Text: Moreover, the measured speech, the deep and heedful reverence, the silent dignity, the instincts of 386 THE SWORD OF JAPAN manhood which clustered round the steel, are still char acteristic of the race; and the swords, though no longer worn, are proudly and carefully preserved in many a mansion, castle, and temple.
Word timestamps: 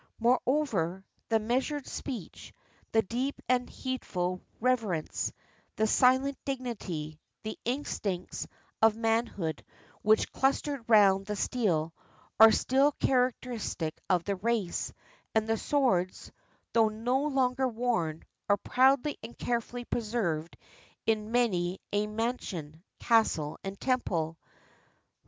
Moreover, 0.19 1.05
the 1.29 1.37
measured 1.37 1.85
speech, 1.85 2.53
the 2.91 3.03
deep 3.03 3.39
and 3.47 3.69
heedful 3.69 4.41
reverence, 4.59 5.31
the 5.75 5.85
silent 5.85 6.39
dignity, 6.43 7.19
the 7.43 7.55
instincts 7.65 8.47
of 8.81 8.93
386 8.93 9.35
THE 9.37 9.37
SWORD 9.43 9.51
OF 9.51 9.57
JAPAN 9.59 9.71
manhood 9.71 10.01
which 10.01 10.31
clustered 10.31 10.89
round 10.89 11.27
the 11.27 11.35
steel, 11.35 11.93
are 12.39 12.51
still 12.51 12.93
char 12.99 13.31
acteristic 13.31 13.91
of 14.09 14.23
the 14.23 14.37
race; 14.37 14.91
and 15.35 15.47
the 15.47 15.55
swords, 15.57 16.31
though 16.73 16.89
no 16.89 17.21
longer 17.27 17.67
worn, 17.67 18.23
are 18.49 18.57
proudly 18.57 19.19
and 19.21 19.37
carefully 19.37 19.85
preserved 19.85 20.57
in 21.05 21.31
many 21.31 21.79
a 21.93 22.07
mansion, 22.07 22.81
castle, 22.99 23.59
and 23.63 23.79
temple. 23.79 24.39